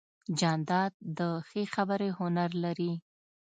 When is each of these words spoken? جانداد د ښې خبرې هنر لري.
جانداد 0.39 0.93
د 1.17 1.19
ښې 1.47 1.63
خبرې 1.73 2.09
هنر 2.19 2.49
لري. 2.63 2.93